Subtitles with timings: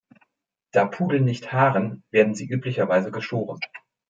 [0.71, 3.59] Da Pudel nicht haaren, werden sie üblicherweise geschoren.